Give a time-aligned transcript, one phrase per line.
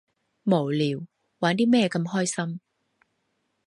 [0.45, 1.05] 無聊，
[1.37, 2.59] 玩啲咩咁開心？